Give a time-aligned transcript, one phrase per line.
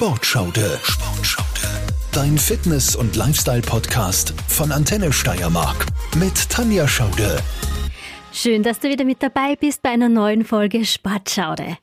[0.00, 0.80] Sportschaude.
[0.82, 1.68] Sportschaude.
[2.10, 5.84] Dein Fitness- und Lifestyle-Podcast von Antenne Steiermark
[6.16, 7.36] mit Tanja Schaude.
[8.32, 11.76] Schön, dass du wieder mit dabei bist bei einer neuen Folge Sportschaude.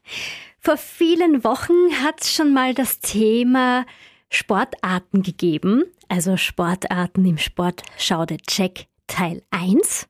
[0.60, 3.86] Vor vielen Wochen hat es schon mal das Thema
[4.32, 10.08] Sportarten gegeben, also Sportarten im Sportschaude Check Teil 1.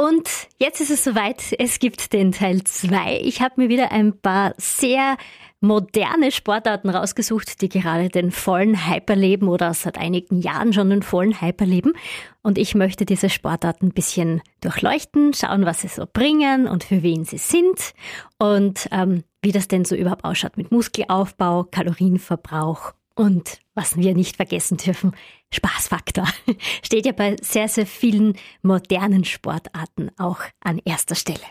[0.00, 3.20] Und jetzt ist es soweit, es gibt den Teil 2.
[3.22, 5.18] Ich habe mir wieder ein paar sehr
[5.60, 11.02] moderne Sportarten rausgesucht, die gerade den vollen Hype erleben oder seit einigen Jahren schon den
[11.02, 11.92] vollen Hype erleben.
[12.40, 17.02] Und ich möchte diese Sportarten ein bisschen durchleuchten, schauen, was sie so bringen und für
[17.02, 17.92] wen sie sind
[18.38, 24.36] und ähm, wie das denn so überhaupt ausschaut mit Muskelaufbau, Kalorienverbrauch und was wir nicht
[24.36, 25.12] vergessen dürfen,
[25.52, 26.26] Spaßfaktor.
[26.82, 31.44] Steht ja bei sehr, sehr vielen modernen Sportarten auch an erster Stelle.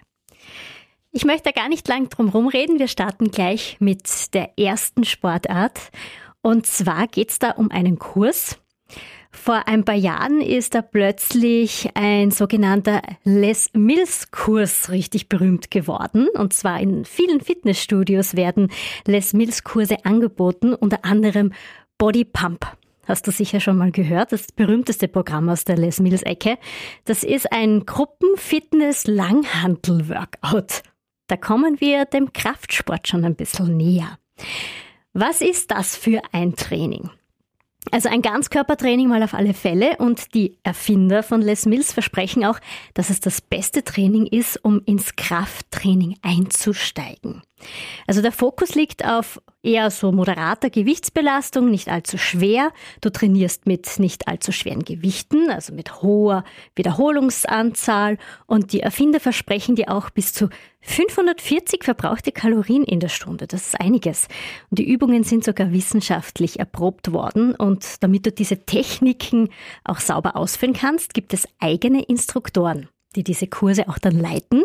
[1.12, 2.80] Ich möchte gar nicht lang drum rumreden.
[2.80, 5.92] Wir starten gleich mit der ersten Sportart.
[6.42, 8.58] Und zwar geht es da um einen Kurs.
[9.32, 16.28] Vor ein paar Jahren ist da plötzlich ein sogenannter Les Mills Kurs richtig berühmt geworden.
[16.34, 18.72] Und zwar in vielen Fitnessstudios werden
[19.06, 21.54] Les Mills Kurse angeboten, unter anderem
[21.98, 22.66] Body Pump.
[23.06, 26.58] Hast du sicher schon mal gehört, das berühmteste Programm aus der Les Mills Ecke.
[27.06, 30.82] Das ist ein Gruppenfitness-Langhandel-Workout.
[31.28, 34.18] Da kommen wir dem Kraftsport schon ein bisschen näher.
[35.14, 37.10] Was ist das für ein Training?
[37.92, 42.60] Also ein Ganzkörpertraining mal auf alle Fälle und die Erfinder von Les Mills versprechen auch,
[42.94, 47.42] dass es das beste Training ist, um ins Krafttraining einzusteigen.
[48.08, 52.72] Also der Fokus liegt auf eher so moderater Gewichtsbelastung, nicht allzu schwer.
[53.02, 56.44] Du trainierst mit nicht allzu schweren Gewichten, also mit hoher
[56.76, 60.50] Wiederholungsanzahl und die Erfinder versprechen dir auch bis zu
[60.82, 63.48] 540 verbrauchte Kalorien in der Stunde.
[63.48, 64.28] Das ist einiges.
[64.70, 69.50] Und die Übungen sind sogar wissenschaftlich erprobt worden und damit du diese Techniken
[69.84, 74.64] auch sauber ausführen kannst, gibt es eigene Instruktoren, die diese Kurse auch dann leiten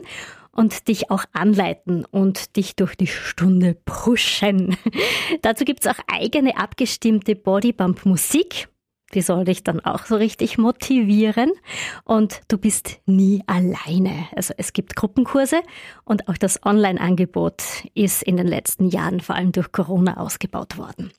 [0.55, 4.77] und dich auch anleiten und dich durch die Stunde pushen.
[5.43, 8.69] Dazu gibt's auch eigene abgestimmte Bodybump-Musik.
[9.13, 11.53] Die soll dich dann auch so richtig motivieren.
[12.05, 14.27] Und du bist nie alleine.
[14.35, 15.61] Also es gibt Gruppenkurse
[16.05, 17.63] und auch das Online-Angebot
[17.95, 21.13] ist in den letzten Jahren vor allem durch Corona ausgebaut worden.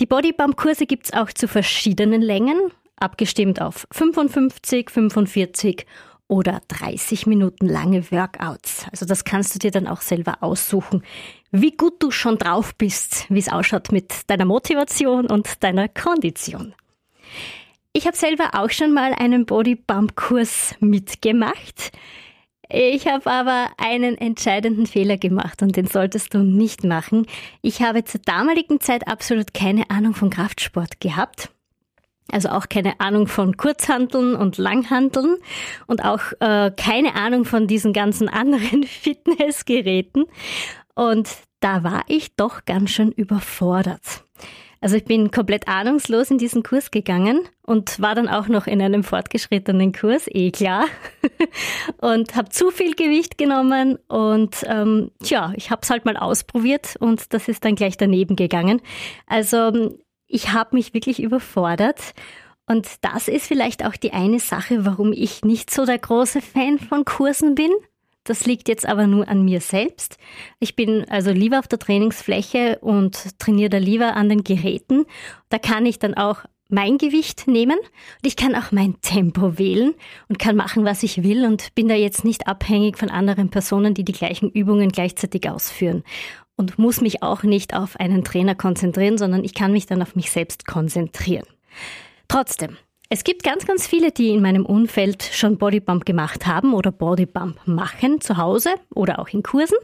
[0.00, 2.58] Die Bodybump-Kurse gibt's auch zu verschiedenen Längen,
[2.96, 5.86] abgestimmt auf 55, 45
[6.30, 8.86] oder 30 Minuten lange Workouts.
[8.90, 11.02] Also das kannst du dir dann auch selber aussuchen,
[11.50, 16.74] wie gut du schon drauf bist, wie es ausschaut mit deiner Motivation und deiner Kondition.
[17.92, 21.90] Ich habe selber auch schon mal einen Bodybump-Kurs mitgemacht.
[22.68, 27.26] Ich habe aber einen entscheidenden Fehler gemacht und den solltest du nicht machen.
[27.62, 31.50] Ich habe zur damaligen Zeit absolut keine Ahnung von Kraftsport gehabt
[32.32, 35.36] also auch keine Ahnung von Kurzhanteln und Langhanteln
[35.86, 40.26] und auch äh, keine Ahnung von diesen ganzen anderen Fitnessgeräten.
[40.94, 41.28] Und
[41.60, 44.24] da war ich doch ganz schön überfordert.
[44.82, 48.80] Also ich bin komplett ahnungslos in diesen Kurs gegangen und war dann auch noch in
[48.80, 50.86] einem fortgeschrittenen Kurs, eh klar.
[52.00, 56.96] und habe zu viel Gewicht genommen und ähm, tja, ich habe es halt mal ausprobiert
[56.98, 58.80] und das ist dann gleich daneben gegangen.
[59.26, 59.98] Also
[60.30, 62.14] ich habe mich wirklich überfordert.
[62.66, 66.78] Und das ist vielleicht auch die eine Sache, warum ich nicht so der große Fan
[66.78, 67.72] von Kursen bin.
[68.22, 70.18] Das liegt jetzt aber nur an mir selbst.
[70.60, 75.04] Ich bin also lieber auf der Trainingsfläche und trainiere da lieber an den Geräten.
[75.48, 79.94] Da kann ich dann auch mein Gewicht nehmen und ich kann auch mein Tempo wählen
[80.28, 83.94] und kann machen, was ich will und bin da jetzt nicht abhängig von anderen Personen,
[83.94, 86.04] die die gleichen Übungen gleichzeitig ausführen
[86.60, 90.14] und muss mich auch nicht auf einen Trainer konzentrieren, sondern ich kann mich dann auf
[90.14, 91.46] mich selbst konzentrieren.
[92.28, 92.76] Trotzdem,
[93.08, 97.66] es gibt ganz, ganz viele, die in meinem Umfeld schon Bodybump gemacht haben oder Bodybump
[97.66, 99.78] machen zu Hause oder auch in Kursen.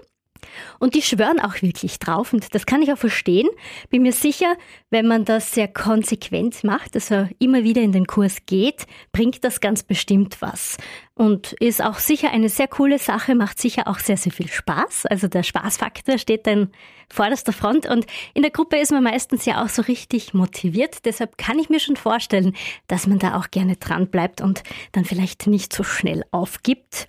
[0.78, 3.48] Und die schwören auch wirklich drauf und das kann ich auch verstehen.
[3.90, 4.56] Bin mir sicher,
[4.90, 9.60] wenn man das sehr konsequent macht, also immer wieder in den Kurs geht, bringt das
[9.60, 10.76] ganz bestimmt was.
[11.14, 15.06] Und ist auch sicher eine sehr coole Sache, macht sicher auch sehr, sehr viel Spaß.
[15.06, 16.70] Also der Spaßfaktor steht dann
[17.10, 21.04] vorderster Front und in der Gruppe ist man meistens ja auch so richtig motiviert.
[21.04, 22.54] Deshalb kann ich mir schon vorstellen,
[22.86, 27.06] dass man da auch gerne dran bleibt und dann vielleicht nicht so schnell aufgibt.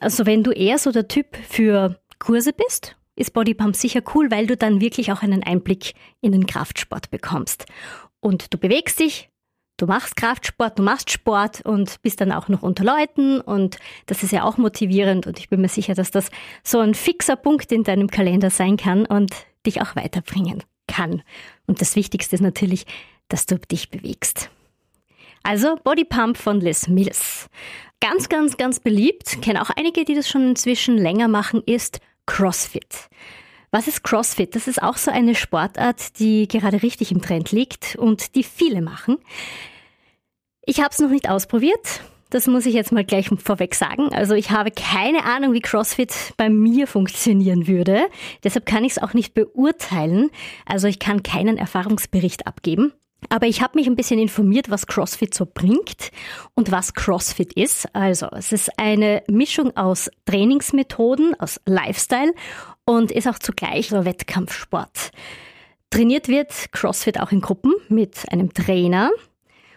[0.00, 4.46] Also wenn du eher so der Typ für Kurse bist, ist Bodypump sicher cool, weil
[4.46, 5.92] du dann wirklich auch einen Einblick
[6.22, 7.66] in den Kraftsport bekommst.
[8.20, 9.28] Und du bewegst dich,
[9.76, 13.76] du machst Kraftsport, du machst Sport und bist dann auch noch unter Leuten und
[14.06, 16.30] das ist ja auch motivierend und ich bin mir sicher, dass das
[16.62, 19.34] so ein fixer Punkt in deinem Kalender sein kann und
[19.66, 21.22] dich auch weiterbringen kann.
[21.66, 22.86] Und das Wichtigste ist natürlich,
[23.28, 24.48] dass du dich bewegst.
[25.42, 27.50] Also Body Pump von Les Mills.
[28.00, 33.08] Ganz, ganz, ganz beliebt, kenne auch einige, die das schon inzwischen länger machen, ist CrossFit.
[33.70, 34.54] Was ist CrossFit?
[34.54, 38.82] Das ist auch so eine Sportart, die gerade richtig im Trend liegt und die viele
[38.82, 39.18] machen.
[40.64, 42.00] Ich habe es noch nicht ausprobiert.
[42.30, 44.12] Das muss ich jetzt mal gleich vorweg sagen.
[44.12, 48.06] Also ich habe keine Ahnung, wie CrossFit bei mir funktionieren würde.
[48.42, 50.30] Deshalb kann ich es auch nicht beurteilen.
[50.66, 52.92] Also ich kann keinen Erfahrungsbericht abgeben.
[53.28, 56.10] Aber ich habe mich ein bisschen informiert, was CrossFit so bringt
[56.54, 57.94] und was CrossFit ist.
[57.94, 62.34] Also es ist eine Mischung aus Trainingsmethoden, aus Lifestyle
[62.84, 65.10] und ist auch zugleich so Wettkampfsport.
[65.90, 69.10] Trainiert wird CrossFit auch in Gruppen mit einem Trainer.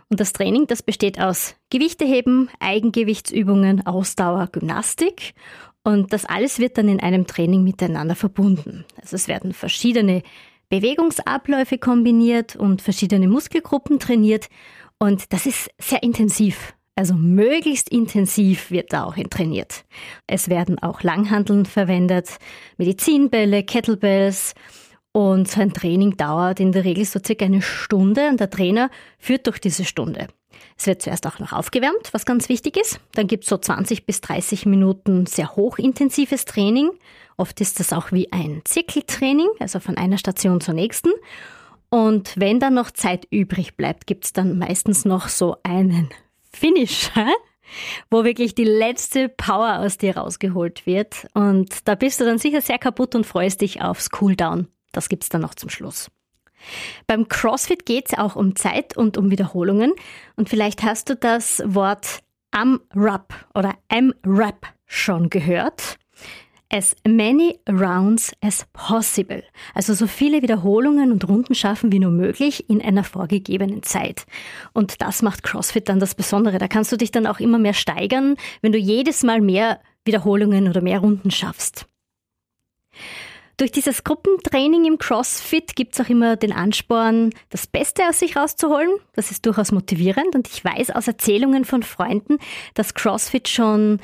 [0.10, 5.34] Und das Training, das besteht aus Gewichteheben, Eigengewichtsübungen, Ausdauer, Gymnastik.
[5.84, 8.86] Und das alles wird dann in einem Training miteinander verbunden.
[9.02, 10.24] Also es werden verschiedene
[10.70, 14.48] Bewegungsabläufe kombiniert und verschiedene Muskelgruppen trainiert.
[15.00, 16.74] Und das ist sehr intensiv.
[16.96, 19.86] Also möglichst intensiv wird da auch trainiert.
[20.26, 22.38] Es werden auch Langhandeln verwendet,
[22.78, 24.56] Medizinbälle, Kettlebells.
[25.12, 28.90] Und so ein Training dauert in der Regel so circa eine Stunde und der Trainer
[29.20, 30.28] führt durch diese Stunde.
[30.78, 33.00] Es wird zuerst auch noch aufgewärmt, was ganz wichtig ist.
[33.14, 36.92] Dann gibt es so 20 bis 30 Minuten sehr hochintensives Training.
[37.38, 41.12] Oft ist das auch wie ein Zirkeltraining, also von einer Station zur nächsten.
[41.90, 46.10] Und wenn dann noch Zeit übrig bleibt, gibt es dann meistens noch so einen
[46.52, 47.28] Finisher,
[48.10, 51.28] wo wirklich die letzte Power aus dir rausgeholt wird.
[51.34, 54.68] Und da bist du dann sicher sehr kaputt und freust dich aufs Cooldown.
[54.92, 56.10] Das gibt's dann noch zum Schluss.
[57.06, 59.94] Beim CrossFit geht es auch um Zeit und um Wiederholungen.
[60.36, 62.20] Und vielleicht hast du das Wort
[62.52, 65.98] AMRAP oder AMRAP schon gehört.
[66.70, 69.42] As many rounds as possible.
[69.74, 74.26] Also so viele Wiederholungen und Runden schaffen wie nur möglich in einer vorgegebenen Zeit.
[74.74, 76.58] Und das macht CrossFit dann das Besondere.
[76.58, 80.68] Da kannst du dich dann auch immer mehr steigern, wenn du jedes Mal mehr Wiederholungen
[80.68, 81.88] oder mehr Runden schaffst.
[83.58, 88.90] Durch dieses Gruppentraining im CrossFit gibt's auch immer den Ansporn, das Beste aus sich rauszuholen.
[89.14, 92.38] Das ist durchaus motivierend und ich weiß aus Erzählungen von Freunden,
[92.76, 94.00] dass CrossFit schon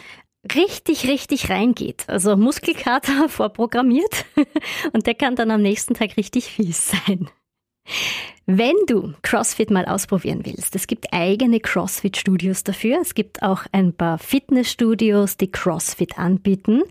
[0.55, 2.05] richtig, richtig reingeht.
[2.07, 4.25] Also Muskelkater vorprogrammiert
[4.93, 7.29] und der kann dann am nächsten Tag richtig fies sein.
[8.45, 12.99] Wenn du CrossFit mal ausprobieren willst, es gibt eigene CrossFit-Studios dafür.
[12.99, 16.81] Es gibt auch ein paar Fitnessstudios, die CrossFit anbieten.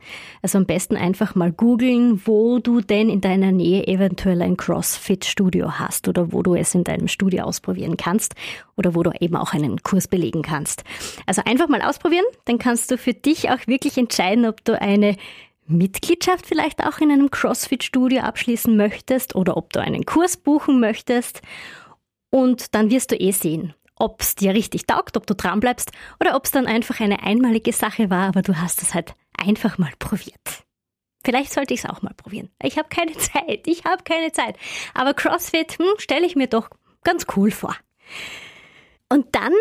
[0.41, 5.79] Also am besten einfach mal googeln, wo du denn in deiner Nähe eventuell ein CrossFit-Studio
[5.79, 8.35] hast oder wo du es in deinem Studio ausprobieren kannst
[8.79, 10.85] oder wo du eben auch einen Kurs belegen kannst.
[11.27, 15.17] Also einfach mal ausprobieren, dann kannst du für dich auch wirklich entscheiden, ob du eine
[15.67, 21.43] Mitgliedschaft vielleicht auch in einem CrossFit-Studio abschließen möchtest oder ob du einen Kurs buchen möchtest.
[22.31, 26.35] Und dann wirst du eh sehen, ob es dir richtig taugt, ob du dranbleibst oder
[26.35, 29.93] ob es dann einfach eine einmalige Sache war, aber du hast es halt einfach mal
[29.99, 30.65] probiert.
[31.25, 32.51] Vielleicht sollte ich es auch mal probieren.
[32.63, 34.57] Ich habe keine Zeit, ich habe keine Zeit.
[34.95, 36.71] Aber CrossFit hm, stelle ich mir doch
[37.05, 37.77] ganz cool vor.
[39.13, 39.53] Und dann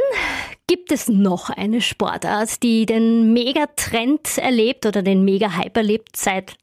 [0.65, 6.56] gibt es noch eine Sportart, die den Megatrend erlebt oder den Mega-Hype erlebt seit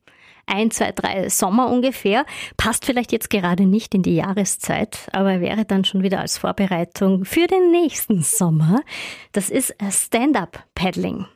[0.47, 2.25] ein, zwei, drei Sommer ungefähr.
[2.57, 7.27] Passt vielleicht jetzt gerade nicht in die Jahreszeit, aber wäre dann schon wieder als Vorbereitung
[7.27, 8.81] für den nächsten Sommer.
[9.33, 11.27] Das ist Stand-up-Paddling.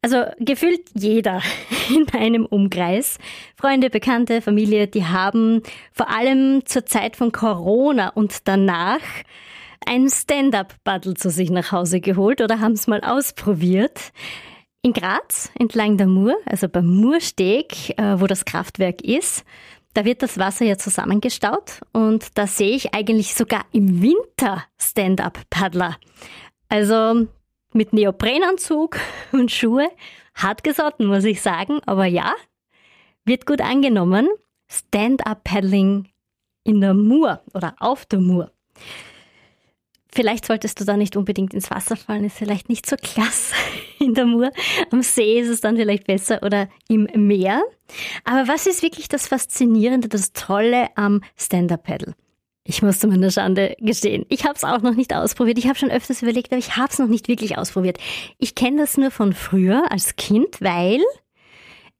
[0.00, 1.42] Also gefühlt jeder
[1.90, 3.18] in meinem Umkreis,
[3.56, 5.60] Freunde, Bekannte, Familie, die haben
[5.92, 9.02] vor allem zur Zeit von Corona und danach
[9.86, 14.12] ein Stand-up-Paddle zu sich nach Hause geholt oder haben es mal ausprobiert.
[14.82, 19.44] In Graz, entlang der Mur, also beim Mursteg, äh, wo das Kraftwerk ist,
[19.92, 25.96] da wird das Wasser ja zusammengestaut und da sehe ich eigentlich sogar im Winter Stand-up-Paddler.
[26.68, 27.26] Also
[27.72, 28.96] mit Neoprenanzug
[29.32, 29.88] und Schuhe,
[30.34, 32.34] hart gesotten, muss ich sagen, aber ja,
[33.24, 34.28] wird gut angenommen.
[34.68, 36.08] Stand-up-Paddling
[36.64, 38.52] in der Mur oder auf der Mur.
[40.12, 43.54] Vielleicht solltest du da nicht unbedingt ins Wasser fallen, ist vielleicht nicht so klasse
[43.98, 44.50] in der Mur.
[44.90, 47.62] Am See ist es dann vielleicht besser oder im Meer.
[48.24, 52.14] Aber was ist wirklich das Faszinierende, das Tolle am Stand-Up-Paddle?
[52.64, 55.58] Ich muss zu meiner Schande gestehen, ich habe es auch noch nicht ausprobiert.
[55.58, 57.98] Ich habe schon öfters überlegt, aber ich habe es noch nicht wirklich ausprobiert.
[58.38, 61.00] Ich kenne das nur von früher als Kind, weil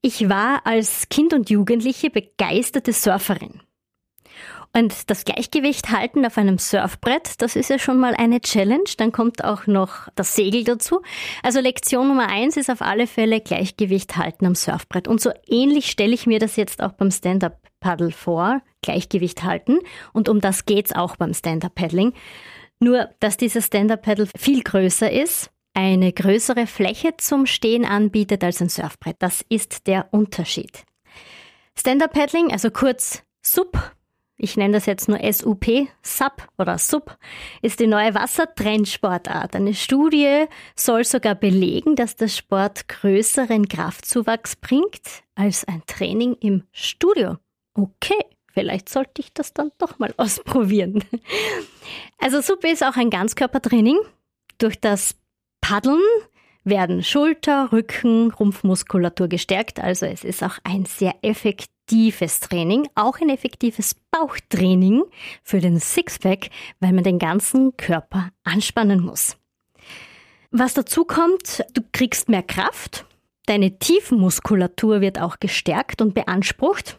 [0.02, 3.60] ich war als Kind und Jugendliche begeisterte Surferin.
[4.72, 8.84] Und das Gleichgewicht halten auf einem Surfbrett, das ist ja schon mal eine Challenge.
[8.96, 11.02] Dann kommt auch noch das Segel dazu.
[11.42, 15.08] Also Lektion Nummer eins ist auf alle Fälle Gleichgewicht halten am Surfbrett.
[15.08, 19.78] Und so ähnlich stelle ich mir das jetzt auch beim Stand-up Paddle vor, Gleichgewicht halten.
[20.12, 22.12] Und um das geht's auch beim Stand-Up-Paddling.
[22.78, 28.68] Nur, dass dieses Stand-Up-Paddle viel größer ist, eine größere Fläche zum Stehen anbietet als ein
[28.68, 29.16] Surfbrett.
[29.18, 30.84] Das ist der Unterschied.
[31.76, 33.78] Stand-Up-Paddling, also kurz SUP,
[34.42, 35.66] ich nenne das jetzt nur SUP,
[36.02, 37.16] SUP oder SUP,
[37.60, 39.54] ist die neue Wassertrendsportart.
[39.54, 46.64] Eine Studie soll sogar belegen, dass der Sport größeren Kraftzuwachs bringt als ein Training im
[46.72, 47.36] Studio.
[47.74, 51.04] Okay, vielleicht sollte ich das dann doch mal ausprobieren.
[52.18, 53.98] Also SUP ist auch ein Ganzkörpertraining.
[54.56, 55.16] Durch das
[55.60, 56.00] Paddeln
[56.64, 59.80] werden Schulter, Rücken, Rumpfmuskulatur gestärkt.
[59.80, 65.02] Also es ist auch ein sehr effektives Training, auch ein effektives Bauchtraining
[65.42, 66.50] für den Sixpack,
[66.80, 69.36] weil man den ganzen Körper anspannen muss.
[70.50, 73.06] Was dazu kommt, du kriegst mehr Kraft,
[73.46, 76.98] deine Tiefenmuskulatur wird auch gestärkt und beansprucht.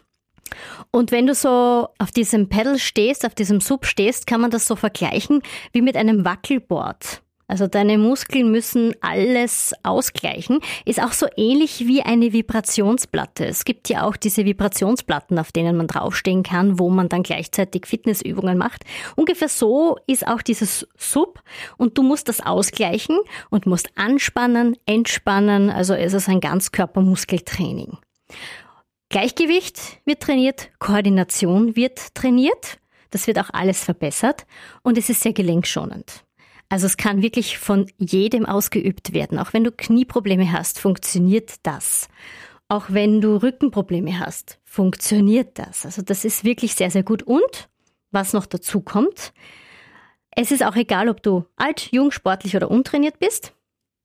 [0.90, 4.66] Und wenn du so auf diesem Pedal stehst, auf diesem Sub stehst, kann man das
[4.66, 5.42] so vergleichen
[5.72, 7.21] wie mit einem Wackelboard.
[7.48, 10.60] Also deine Muskeln müssen alles ausgleichen.
[10.84, 13.44] Ist auch so ähnlich wie eine Vibrationsplatte.
[13.44, 17.86] Es gibt ja auch diese Vibrationsplatten, auf denen man draufstehen kann, wo man dann gleichzeitig
[17.86, 18.84] Fitnessübungen macht.
[19.16, 21.42] Ungefähr so ist auch dieses Sub
[21.76, 23.18] und du musst das ausgleichen
[23.50, 25.68] und musst anspannen, entspannen.
[25.68, 27.98] Also ist es ein Ganzkörpermuskeltraining.
[29.10, 32.78] Gleichgewicht wird trainiert, Koordination wird trainiert.
[33.10, 34.46] Das wird auch alles verbessert
[34.82, 36.24] und es ist sehr gelenkschonend.
[36.72, 39.38] Also es kann wirklich von jedem ausgeübt werden.
[39.38, 42.08] Auch wenn du Knieprobleme hast, funktioniert das.
[42.66, 45.84] Auch wenn du Rückenprobleme hast, funktioniert das.
[45.84, 47.24] Also das ist wirklich sehr, sehr gut.
[47.24, 47.68] Und
[48.10, 49.34] was noch dazu kommt,
[50.34, 53.52] es ist auch egal, ob du alt, jung, sportlich oder untrainiert bist,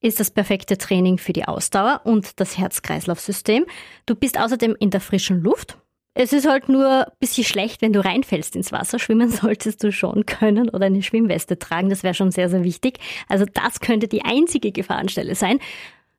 [0.01, 3.65] ist das perfekte Training für die Ausdauer und das Herz-Kreislauf-System.
[4.05, 5.77] Du bist außerdem in der frischen Luft,
[6.19, 8.97] es ist halt nur ein bisschen schlecht, wenn du reinfällst ins Wasser.
[8.97, 11.89] Schwimmen solltest du schon können oder eine Schwimmweste tragen.
[11.89, 12.99] Das wäre schon sehr, sehr wichtig.
[13.29, 15.59] Also das könnte die einzige Gefahrenstelle sein.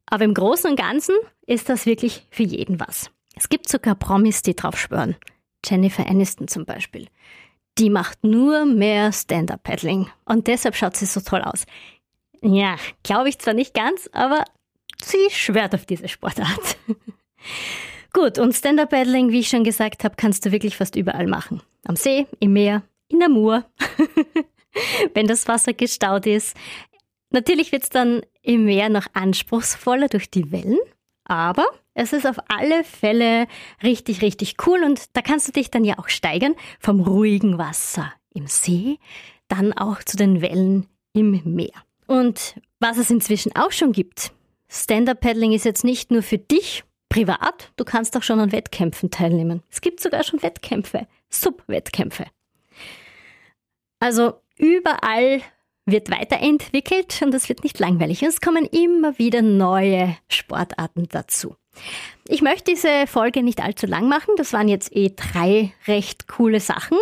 [0.06, 3.10] Aber im Großen und Ganzen ist das wirklich für jeden was.
[3.34, 5.16] Es gibt sogar Promis, die drauf schwören.
[5.66, 7.08] Jennifer Aniston zum Beispiel.
[7.76, 10.08] Die macht nur mehr Stand-Up-Paddling.
[10.24, 11.66] Und deshalb schaut sie so toll aus.
[12.40, 14.44] Ja, glaube ich zwar nicht ganz, aber
[15.02, 16.76] sie schwört auf diese Sportart.
[18.12, 21.62] Gut, und Stand-Up-Paddling, wie ich schon gesagt habe, kannst du wirklich fast überall machen.
[21.84, 23.64] Am See, im Meer, in der Mur,
[25.14, 26.56] wenn das Wasser gestaut ist.
[27.30, 30.78] Natürlich wird es dann im Meer noch anspruchsvoller durch die Wellen,
[31.24, 33.46] aber es ist auf alle Fälle
[33.82, 38.12] richtig, richtig cool und da kannst du dich dann ja auch steigern vom ruhigen Wasser
[38.32, 38.98] im See,
[39.48, 41.74] dann auch zu den Wellen im Meer.
[42.06, 44.32] Und was es inzwischen auch schon gibt,
[44.70, 49.62] Stand-Up-Paddling ist jetzt nicht nur für dich privat, du kannst auch schon an Wettkämpfen teilnehmen.
[49.70, 52.26] Es gibt sogar schon Wettkämpfe, Sub-Wettkämpfe.
[54.00, 55.42] Also überall
[55.86, 58.22] wird weiterentwickelt und es wird nicht langweilig.
[58.22, 61.56] Es kommen immer wieder neue Sportarten dazu.
[62.26, 64.34] Ich möchte diese Folge nicht allzu lang machen.
[64.36, 66.98] Das waren jetzt eh drei recht coole Sachen.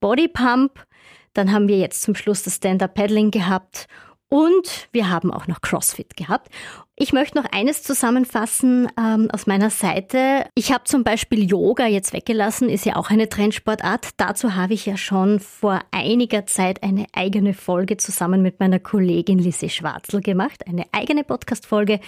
[0.00, 0.86] Bodypump,
[1.34, 3.86] dann haben wir jetzt zum Schluss das Stand-Up-Paddling gehabt
[4.30, 6.48] und wir haben auch noch CrossFit gehabt.
[6.94, 10.46] Ich möchte noch eines zusammenfassen ähm, aus meiner Seite.
[10.54, 14.10] Ich habe zum Beispiel Yoga jetzt weggelassen, ist ja auch eine Trendsportart.
[14.18, 19.40] Dazu habe ich ja schon vor einiger Zeit eine eigene Folge zusammen mit meiner Kollegin
[19.40, 20.66] Lissy Schwarzel gemacht.
[20.68, 21.98] Eine eigene Podcast-Folge.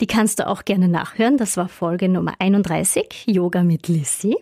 [0.00, 1.36] Die kannst du auch gerne nachhören.
[1.36, 4.36] Das war Folge Nummer 31, Yoga mit Lissy.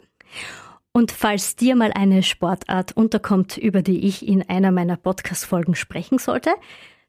[0.92, 6.18] Und falls dir mal eine Sportart unterkommt, über die ich in einer meiner Podcast-Folgen sprechen
[6.18, 6.50] sollte,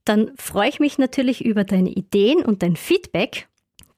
[0.09, 3.47] dann freue ich mich natürlich über deine Ideen und dein Feedback.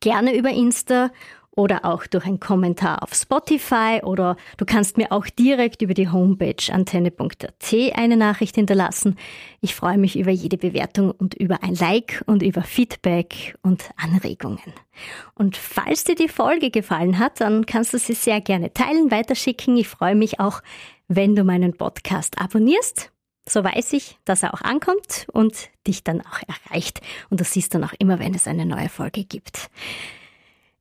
[0.01, 1.09] Gerne über Insta
[1.55, 6.09] oder auch durch einen Kommentar auf Spotify oder du kannst mir auch direkt über die
[6.09, 9.17] Homepage antenne.at eine Nachricht hinterlassen.
[9.61, 14.73] Ich freue mich über jede Bewertung und über ein Like und über Feedback und Anregungen.
[15.35, 19.77] Und falls dir die Folge gefallen hat, dann kannst du sie sehr gerne teilen, weiterschicken.
[19.77, 20.61] Ich freue mich auch,
[21.07, 23.11] wenn du meinen Podcast abonnierst
[23.51, 27.01] so weiß ich, dass er auch ankommt und dich dann auch erreicht.
[27.29, 29.69] Und du siehst dann auch immer, wenn es eine neue Folge gibt.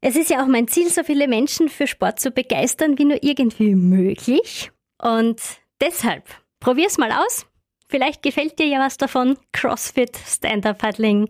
[0.01, 3.23] Es ist ja auch mein Ziel, so viele Menschen für Sport zu begeistern, wie nur
[3.23, 4.71] irgendwie möglich.
[4.99, 5.41] Und
[5.81, 6.25] deshalb,
[6.59, 7.47] probier's mal aus.
[7.89, 9.37] Vielleicht gefällt dir ja was davon.
[9.53, 11.29] CrossFit, Stand-Up-Paddling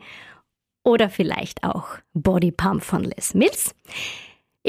[0.84, 3.74] oder vielleicht auch Body Pump von Les Mills.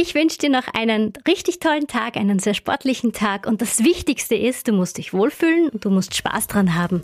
[0.04, 4.34] Ich wünsche dir noch einen richtig tollen Tag, einen sehr sportlichen Tag und das Wichtigste
[4.34, 7.04] ist, du musst dich wohlfühlen und du musst Spaß dran haben.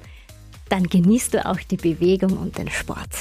[0.69, 3.11] Dann genießt du auch die Bewegung und den Sport.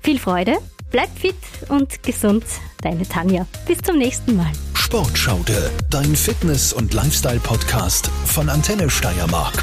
[0.00, 0.56] Viel Freude,
[0.90, 1.36] bleib fit
[1.68, 2.44] und gesund,
[2.80, 3.46] deine Tanja.
[3.66, 4.50] Bis zum nächsten Mal.
[4.72, 9.62] Sportschaude, dein Fitness- und Lifestyle-Podcast von Antenne Steiermark.